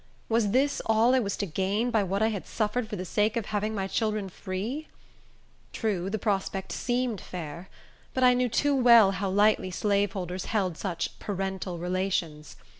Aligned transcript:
Was 0.29 0.49
this 0.49 0.81
all 0.87 1.13
I 1.13 1.19
was 1.19 1.37
to 1.37 1.45
gain 1.45 1.91
by 1.91 2.01
what 2.01 2.23
I 2.23 2.29
had 2.29 2.47
suffered 2.47 2.87
for 2.89 2.95
the 2.95 3.05
sake 3.05 3.37
of 3.37 3.45
having 3.45 3.75
my 3.75 3.85
children 3.85 4.29
free? 4.29 4.87
True, 5.73 6.09
the 6.09 6.17
prospect 6.17 6.71
seemed 6.71 7.21
fair; 7.21 7.69
but 8.15 8.23
I 8.23 8.33
knew 8.33 8.49
too 8.49 8.73
well 8.75 9.11
how 9.11 9.29
lightly 9.29 9.69
slaveholders 9.69 10.45
held 10.45 10.75
such 10.75 11.19
"parental 11.19 11.77
relations." 11.77 12.55